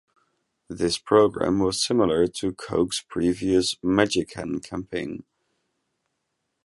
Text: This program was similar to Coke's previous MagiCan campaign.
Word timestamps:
This 0.67 0.97
program 0.97 1.59
was 1.59 1.83
similar 1.85 2.25
to 2.25 2.53
Coke's 2.53 3.01
previous 3.07 3.75
MagiCan 3.85 4.63
campaign. 4.65 5.25